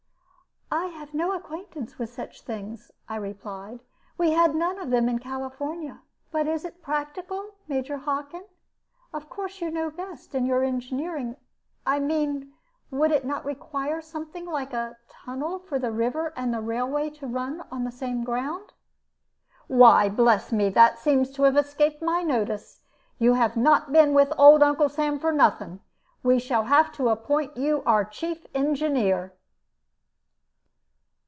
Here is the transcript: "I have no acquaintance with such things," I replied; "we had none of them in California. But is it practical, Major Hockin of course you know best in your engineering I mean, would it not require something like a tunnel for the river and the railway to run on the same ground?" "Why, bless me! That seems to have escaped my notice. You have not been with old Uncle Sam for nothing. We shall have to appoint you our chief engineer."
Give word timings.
"I 0.73 0.85
have 0.85 1.13
no 1.13 1.33
acquaintance 1.33 1.99
with 1.99 2.09
such 2.13 2.43
things," 2.43 2.91
I 3.09 3.17
replied; 3.17 3.81
"we 4.17 4.31
had 4.31 4.55
none 4.55 4.79
of 4.79 4.89
them 4.89 5.09
in 5.09 5.19
California. 5.19 5.99
But 6.31 6.47
is 6.47 6.63
it 6.63 6.81
practical, 6.81 7.55
Major 7.67 7.97
Hockin 7.97 8.45
of 9.11 9.29
course 9.29 9.59
you 9.59 9.69
know 9.69 9.89
best 9.91 10.33
in 10.33 10.45
your 10.45 10.63
engineering 10.63 11.35
I 11.85 11.99
mean, 11.99 12.53
would 12.89 13.11
it 13.11 13.25
not 13.25 13.43
require 13.43 14.01
something 14.01 14.45
like 14.45 14.71
a 14.71 14.95
tunnel 15.09 15.59
for 15.59 15.77
the 15.77 15.91
river 15.91 16.31
and 16.37 16.53
the 16.53 16.61
railway 16.61 17.09
to 17.11 17.27
run 17.27 17.63
on 17.69 17.83
the 17.83 17.91
same 17.91 18.23
ground?" 18.23 18.71
"Why, 19.67 20.07
bless 20.07 20.53
me! 20.53 20.69
That 20.69 20.97
seems 20.99 21.31
to 21.31 21.43
have 21.43 21.57
escaped 21.57 22.01
my 22.01 22.23
notice. 22.23 22.79
You 23.19 23.33
have 23.33 23.57
not 23.57 23.91
been 23.91 24.13
with 24.13 24.31
old 24.37 24.63
Uncle 24.63 24.87
Sam 24.87 25.19
for 25.19 25.33
nothing. 25.33 25.81
We 26.23 26.39
shall 26.39 26.63
have 26.63 26.93
to 26.93 27.09
appoint 27.09 27.57
you 27.57 27.83
our 27.85 28.05
chief 28.05 28.45
engineer." 28.53 29.33